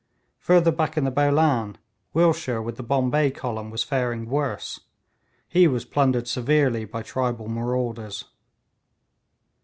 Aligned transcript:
Further 0.39 0.71
back 0.71 0.97
in 0.97 1.03
the 1.03 1.11
Bolan 1.11 1.77
Willshire 2.15 2.59
with 2.59 2.75
the 2.77 2.81
Bombay 2.81 3.29
column 3.29 3.69
was 3.69 3.83
faring 3.83 4.25
worse; 4.25 4.79
he 5.47 5.67
was 5.67 5.85
plundered 5.85 6.27
severely 6.27 6.85
by 6.85 7.03
tribal 7.03 7.47
marauders. 7.47 8.25